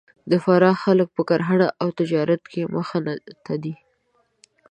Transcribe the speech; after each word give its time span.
د 0.29 0.31
فراه 0.43 0.77
خلک 0.83 1.07
په 1.17 1.21
کرهنه 1.29 1.67
او 1.81 1.87
تجارت 1.99 2.41
کې 2.51 2.61
مخ 2.75 2.89
ته 3.45 3.53
دي 3.63 3.73